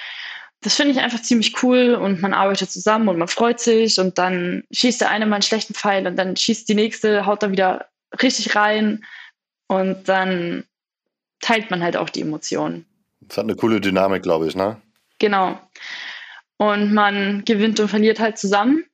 [0.63, 4.19] das finde ich einfach ziemlich cool und man arbeitet zusammen und man freut sich und
[4.19, 7.51] dann schießt der eine mal einen schlechten Pfeil und dann schießt die nächste, haut da
[7.51, 7.87] wieder
[8.21, 9.05] richtig rein
[9.69, 10.65] und dann
[11.41, 12.87] teilt man halt auch die Emotionen.
[13.21, 14.81] Das hat eine coole Dynamik, glaube ich, ne?
[15.19, 15.59] Genau.
[16.59, 18.85] Und man gewinnt und verliert halt zusammen.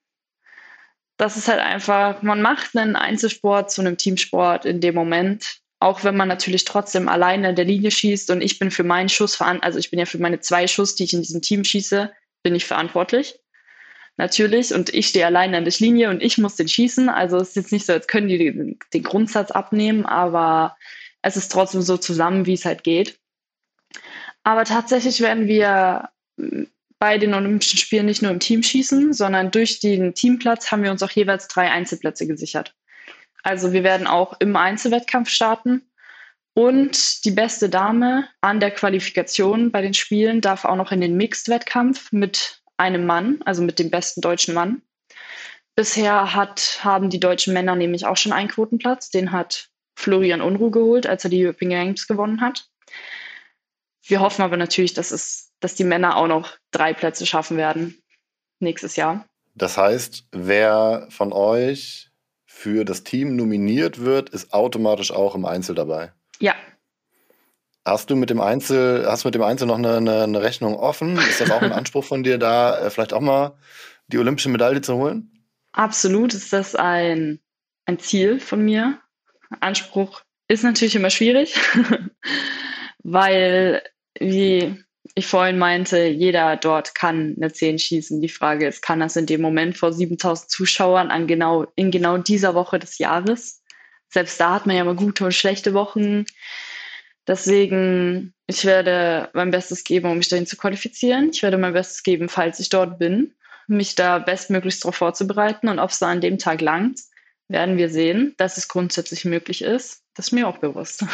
[1.16, 6.04] Das ist halt einfach, man macht einen Einzelsport zu einem Teamsport in dem Moment auch
[6.04, 9.34] wenn man natürlich trotzdem alleine in der Linie schießt und ich bin für meinen Schuss
[9.34, 12.12] verantwortlich, also ich bin ja für meine zwei Schuss, die ich in diesem Team schieße,
[12.42, 13.38] bin ich verantwortlich.
[14.16, 14.74] Natürlich.
[14.74, 17.08] Und ich stehe alleine an der Linie und ich muss den schießen.
[17.08, 20.76] Also es ist jetzt nicht so, als können die den, den Grundsatz abnehmen, aber
[21.22, 23.18] es ist trotzdem so zusammen, wie es halt geht.
[24.44, 26.10] Aber tatsächlich werden wir
[26.98, 30.90] bei den Olympischen Spielen nicht nur im Team schießen, sondern durch den Teamplatz haben wir
[30.90, 32.74] uns auch jeweils drei Einzelplätze gesichert.
[33.42, 35.83] Also wir werden auch im Einzelwettkampf starten.
[36.55, 41.16] Und die beste Dame an der Qualifikation bei den Spielen darf auch noch in den
[41.16, 44.83] Mixed-Wettkampf mit einem Mann, also mit dem besten deutschen Mann.
[45.74, 49.11] Bisher hat, haben die deutschen Männer nämlich auch schon einen Quotenplatz.
[49.11, 52.66] Den hat Florian Unruh geholt, als er die European Games gewonnen hat.
[54.05, 58.02] Wir hoffen aber natürlich, dass, es, dass die Männer auch noch drei Plätze schaffen werden
[58.59, 59.26] nächstes Jahr.
[59.55, 62.11] Das heißt, wer von euch
[62.62, 66.12] für das Team nominiert wird, ist automatisch auch im Einzel dabei.
[66.38, 66.55] Ja.
[67.85, 71.18] Hast du mit dem Einzel, hast mit dem Einzel noch eine, eine, eine Rechnung offen?
[71.18, 73.59] Ist das auch ein Anspruch von dir, da äh, vielleicht auch mal
[74.07, 75.44] die olympische Medaille zu holen?
[75.72, 77.40] Absolut ist das ein,
[77.87, 79.01] ein Ziel von mir.
[79.59, 81.59] Anspruch ist natürlich immer schwierig,
[83.03, 83.83] weil,
[84.20, 88.20] wie ich vorhin meinte, jeder dort kann eine 10 schießen.
[88.20, 92.16] Die Frage ist, kann das in dem Moment vor 7000 Zuschauern an genau, in genau
[92.18, 93.62] dieser Woche des Jahres?
[94.09, 96.25] Selbst da hat man ja mal gute und schlechte Wochen.
[97.27, 101.31] Deswegen, ich werde mein Bestes geben, um mich dahin zu qualifizieren.
[101.33, 103.35] Ich werde mein Bestes geben, falls ich dort bin,
[103.66, 105.68] mich da bestmöglichst darauf vorzubereiten.
[105.68, 107.01] Und ob es da an dem Tag langt,
[107.48, 108.35] werden wir sehen.
[108.38, 111.05] Dass es grundsätzlich möglich ist, das ist mir auch bewusst.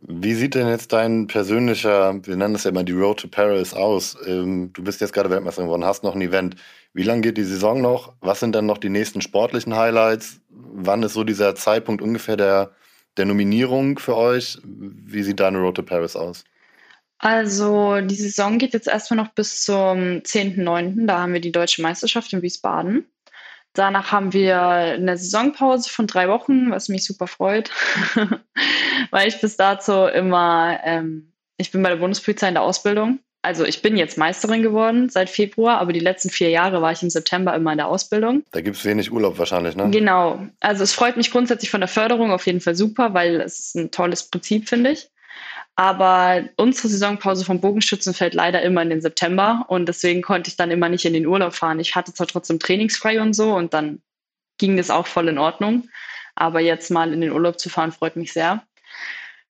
[0.00, 3.74] Wie sieht denn jetzt dein persönlicher, wir nennen das ja immer die Road to Paris
[3.74, 4.16] aus?
[4.26, 6.56] Ähm, du bist jetzt gerade Weltmeister geworden, hast noch ein Event.
[6.94, 8.14] Wie lange geht die Saison noch?
[8.20, 10.40] Was sind dann noch die nächsten sportlichen Highlights?
[10.50, 12.72] Wann ist so dieser Zeitpunkt ungefähr der,
[13.16, 14.58] der Nominierung für euch?
[14.64, 16.44] Wie sieht deine Road to Paris aus?
[17.18, 21.06] Also die Saison geht jetzt erstmal noch bis zum 10.9.
[21.06, 23.06] Da haben wir die deutsche Meisterschaft in Wiesbaden.
[23.74, 27.70] Danach haben wir eine Saisonpause von drei Wochen, was mich super freut,
[29.10, 33.20] weil ich bis dato immer, ähm, ich bin bei der Bundespolizei in der Ausbildung.
[33.42, 37.02] Also ich bin jetzt Meisterin geworden seit Februar, aber die letzten vier Jahre war ich
[37.02, 38.42] im September immer in der Ausbildung.
[38.50, 39.88] Da gibt es wenig Urlaub wahrscheinlich, ne?
[39.90, 40.44] Genau.
[40.58, 43.76] Also es freut mich grundsätzlich von der Förderung auf jeden Fall super, weil es ist
[43.76, 45.08] ein tolles Prinzip, finde ich.
[45.78, 50.56] Aber unsere Saisonpause vom Bogenschützen fällt leider immer in den September und deswegen konnte ich
[50.56, 51.78] dann immer nicht in den Urlaub fahren.
[51.78, 54.02] Ich hatte zwar trotzdem trainingsfrei und so und dann
[54.58, 55.88] ging das auch voll in Ordnung.
[56.34, 58.66] Aber jetzt mal in den Urlaub zu fahren, freut mich sehr.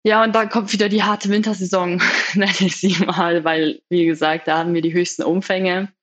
[0.04, 2.02] Ja, und dann kommt wieder die harte Wintersaison,
[2.34, 5.94] nenne ich sie mal, weil, wie gesagt, da haben wir die höchsten Umfänge,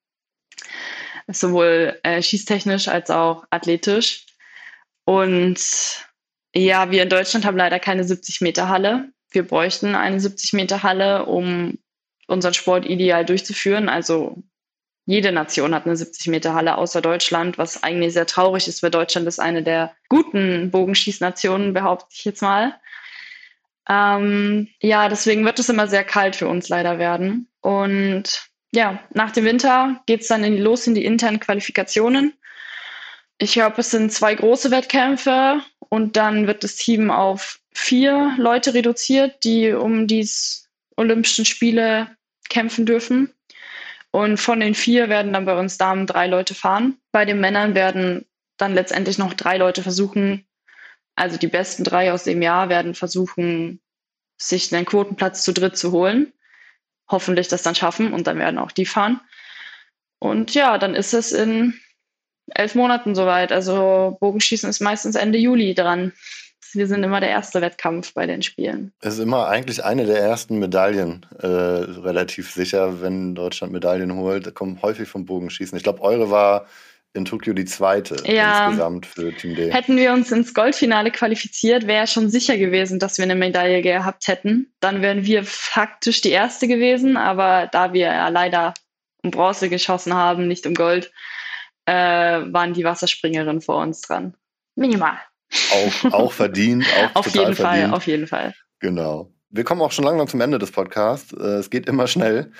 [1.28, 4.24] sowohl äh, schießtechnisch als auch athletisch.
[5.04, 5.60] Und
[6.54, 10.82] ja, wir in Deutschland haben leider keine 70 Meter Halle wir bräuchten eine 70 Meter
[10.82, 11.78] Halle, um
[12.26, 13.88] unseren Sport ideal durchzuführen.
[13.88, 14.42] Also
[15.06, 18.90] jede Nation hat eine 70 Meter Halle außer Deutschland, was eigentlich sehr traurig ist, weil
[18.90, 22.74] Deutschland ist eine der guten Bogenschießnationen, behaupte ich jetzt mal.
[23.88, 27.48] Ähm, ja, deswegen wird es immer sehr kalt für uns leider werden.
[27.60, 32.32] Und ja, nach dem Winter geht es dann in, los in die internen Qualifikationen.
[33.38, 35.60] Ich glaube, es sind zwei große Wettkämpfe
[35.94, 40.28] und dann wird das Team auf vier Leute reduziert, die um die
[40.96, 42.08] Olympischen Spiele
[42.48, 43.32] kämpfen dürfen.
[44.10, 46.98] Und von den vier werden dann bei uns Damen drei Leute fahren.
[47.12, 48.26] Bei den Männern werden
[48.56, 50.44] dann letztendlich noch drei Leute versuchen,
[51.14, 53.80] also die besten drei aus dem Jahr werden versuchen,
[54.36, 56.32] sich einen Quotenplatz zu dritt zu holen.
[57.08, 59.20] Hoffentlich das dann schaffen und dann werden auch die fahren.
[60.18, 61.78] Und ja, dann ist es in
[62.50, 63.52] elf Monaten soweit.
[63.52, 66.12] Also Bogenschießen ist meistens Ende Juli dran
[66.74, 68.92] wir sind immer der erste Wettkampf bei den Spielen.
[69.00, 74.54] Es ist immer eigentlich eine der ersten Medaillen, äh, relativ sicher, wenn Deutschland Medaillen holt.
[74.54, 75.76] Kommt häufig vom Bogenschießen.
[75.76, 76.66] Ich glaube, eure war
[77.16, 79.72] in Tokio die zweite ja, insgesamt für Team D.
[79.72, 84.26] Hätten wir uns ins Goldfinale qualifiziert, wäre schon sicher gewesen, dass wir eine Medaille gehabt
[84.26, 84.72] hätten.
[84.80, 88.74] Dann wären wir faktisch die erste gewesen, aber da wir ja leider
[89.22, 91.12] um Bronze geschossen haben, nicht um Gold,
[91.86, 94.34] äh, waren die Wasserspringerinnen vor uns dran.
[94.76, 95.18] Minimal.
[95.72, 96.86] Auch, auch verdient.
[96.98, 97.58] Auch auf jeden verdient.
[97.58, 98.54] Fall, auf jeden Fall.
[98.80, 99.30] Genau.
[99.50, 101.32] Wir kommen auch schon langsam zum Ende des Podcasts.
[101.32, 102.50] Äh, es geht immer schnell.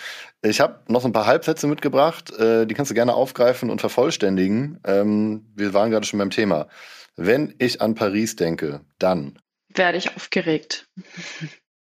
[0.42, 2.32] Ich habe noch so ein paar Halbsätze mitgebracht.
[2.38, 4.78] Äh, die kannst du gerne aufgreifen und vervollständigen.
[4.86, 6.68] Ähm, wir waren gerade schon beim Thema.
[7.16, 9.38] Wenn ich an Paris denke, dann
[9.74, 10.88] werde ich aufgeregt.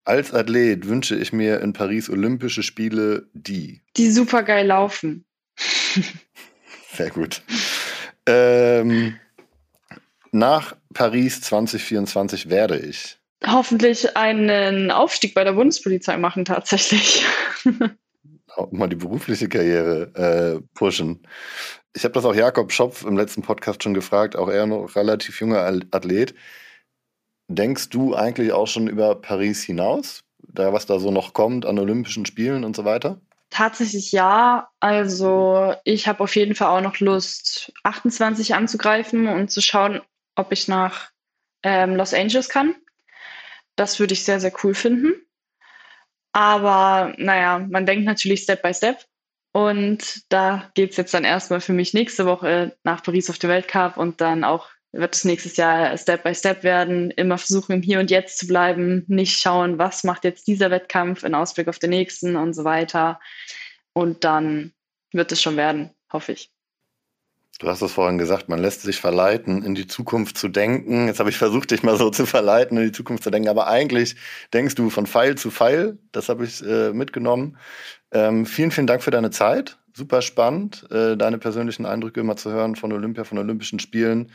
[0.05, 3.83] Als Athlet wünsche ich mir in Paris Olympische Spiele die.
[3.97, 5.27] Die super geil laufen.
[6.95, 7.43] Sehr gut.
[8.27, 9.19] Ähm,
[10.31, 13.19] nach Paris 2024 werde ich?
[13.47, 17.25] Hoffentlich einen Aufstieg bei der Bundespolizei machen tatsächlich.
[18.57, 21.27] auch mal die berufliche Karriere äh, pushen.
[21.95, 25.41] Ich habe das auch Jakob Schopf im letzten Podcast schon gefragt, auch er noch relativ
[25.41, 26.35] junger Athlet.
[27.49, 31.79] Denkst du eigentlich auch schon über Paris hinaus, da was da so noch kommt an
[31.79, 33.21] Olympischen Spielen und so weiter?
[33.53, 34.71] Tatsächlich ja.
[34.81, 40.01] Also ich habe auf jeden Fall auch noch Lust, 28 anzugreifen und zu schauen,
[40.37, 41.11] ob ich nach
[41.63, 42.75] ähm, Los Angeles kann.
[43.77, 45.13] Das würde ich sehr, sehr cool finden.
[46.33, 49.05] Aber naja, man denkt natürlich Step by Step.
[49.53, 53.51] Und da geht es jetzt dann erstmal für mich nächste Woche nach Paris auf den
[53.51, 57.11] Weltcup und dann auch wird es nächstes Jahr Step by Step werden.
[57.13, 61.25] Immer versuchen, im Hier und Jetzt zu bleiben, nicht schauen, was macht jetzt dieser Wettkampf
[61.25, 63.19] in Ausblick auf den nächsten und so weiter.
[63.95, 64.73] Und dann
[65.13, 66.51] wird es schon werden, hoffe ich.
[67.59, 71.07] Du hast es vorhin gesagt, man lässt sich verleiten, in die Zukunft zu denken.
[71.07, 73.49] Jetzt habe ich versucht, dich mal so zu verleiten, in die Zukunft zu denken.
[73.49, 74.17] Aber eigentlich
[74.53, 75.99] denkst du von Pfeil zu Pfeil.
[76.11, 77.57] Das habe ich äh, mitgenommen.
[78.11, 79.79] Ähm, vielen, vielen Dank für deine Zeit.
[79.95, 84.33] Super spannend, äh, deine persönlichen Eindrücke immer zu hören von Olympia, von Olympischen Spielen.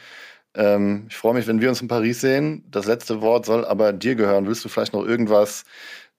[0.57, 2.63] Ähm, ich freue mich, wenn wir uns in Paris sehen.
[2.69, 4.47] Das letzte Wort soll aber dir gehören.
[4.47, 5.63] Willst du vielleicht noch irgendwas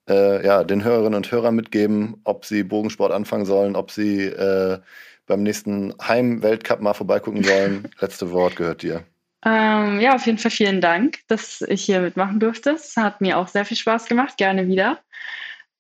[0.09, 4.79] äh, ja, den Hörerinnen und Hörern mitgeben, ob sie Bogensport anfangen sollen, ob sie äh,
[5.27, 7.89] beim nächsten Heim-Weltcup mal vorbeigucken sollen.
[8.01, 9.05] Letzte Wort gehört dir.
[9.45, 12.71] Ähm, ja, auf jeden Fall vielen Dank, dass ich hier mitmachen durfte.
[12.71, 14.37] Es hat mir auch sehr viel Spaß gemacht.
[14.37, 15.01] Gerne wieder.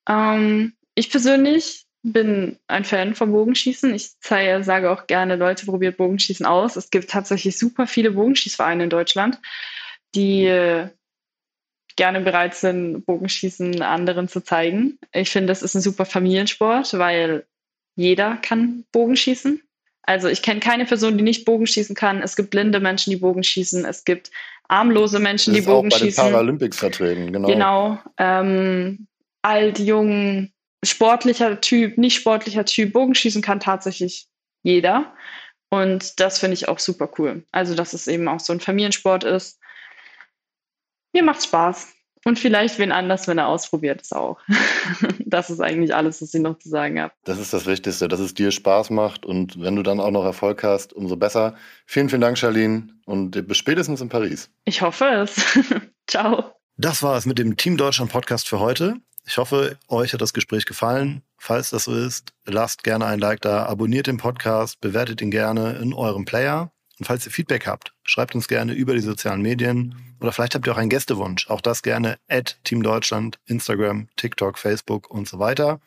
[0.09, 3.93] Ähm, ich persönlich bin ein Fan vom Bogenschießen.
[3.95, 6.77] Ich zeige, sage auch gerne, Leute, probiert Bogenschießen aus.
[6.77, 9.39] Es gibt tatsächlich super viele Bogenschießvereine in Deutschland,
[10.15, 10.89] die äh,
[11.97, 14.99] gerne bereit sind, Bogenschießen anderen zu zeigen.
[15.13, 17.45] Ich finde, das ist ein super Familiensport, weil
[17.97, 19.61] jeder kann Bogenschießen.
[20.03, 22.23] Also ich kenne keine Person, die nicht Bogenschießen kann.
[22.23, 23.85] Es gibt blinde Menschen, die Bogenschießen.
[23.85, 24.31] Es gibt
[24.69, 26.07] armlose Menschen, die Bogenschießen.
[26.07, 27.49] Das auch bei den Paralympics vertreten, genau.
[27.49, 27.99] Genau.
[28.17, 29.09] Ähm,
[29.43, 30.51] alt, jung,
[30.85, 32.93] sportlicher Typ, nicht sportlicher Typ.
[32.93, 34.29] Bogenschießen kann tatsächlich
[34.63, 35.13] jeder.
[35.71, 37.45] Und das finde ich auch super cool.
[37.53, 39.61] Also, dass es eben auch so ein Familiensport ist.
[41.13, 41.95] Mir macht Spaß.
[42.25, 44.39] Und vielleicht wen anders, wenn er ausprobiert es auch.
[45.21, 47.13] das ist eigentlich alles, was ich noch zu sagen habe.
[47.25, 50.25] Das ist das Wichtigste, dass es dir Spaß macht und wenn du dann auch noch
[50.25, 51.55] Erfolg hast, umso besser.
[51.87, 54.51] Vielen, vielen Dank, Charlene und bis spätestens in Paris.
[54.65, 55.37] Ich hoffe es.
[56.07, 56.53] Ciao.
[56.77, 58.97] Das war es mit dem Team Deutschland Podcast für heute.
[59.29, 61.21] Ich hoffe, euch hat das Gespräch gefallen.
[61.37, 65.73] Falls das so ist, lasst gerne ein Like da, abonniert den Podcast, bewertet ihn gerne
[65.83, 66.73] in eurem Player.
[66.99, 70.67] Und falls ihr Feedback habt, schreibt uns gerne über die sozialen Medien oder vielleicht habt
[70.67, 71.51] ihr auch einen Gästewunsch.
[71.51, 75.79] Auch das gerne at Team Deutschland, Instagram, TikTok, Facebook und so weiter.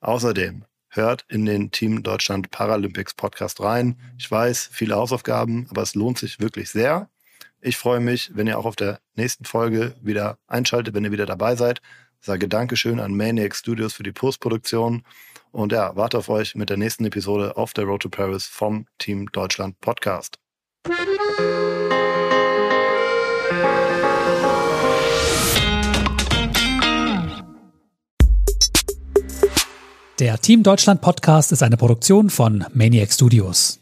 [0.00, 3.98] Außerdem hört in den Team Deutschland Paralympics Podcast rein.
[4.18, 7.08] Ich weiß, viele Hausaufgaben, aber es lohnt sich wirklich sehr.
[7.62, 11.26] Ich freue mich, wenn ihr auch auf der nächsten Folge wieder einschaltet, wenn ihr wieder
[11.26, 11.80] dabei seid.
[12.20, 15.02] Sage Dankeschön an Maniac Studios für die Postproduktion.
[15.52, 18.86] Und ja, warte auf euch mit der nächsten Episode auf der Road to Paris vom
[18.98, 20.38] Team Deutschland Podcast.
[30.18, 33.79] Der Team Deutschland Podcast ist eine Produktion von Maniac Studios.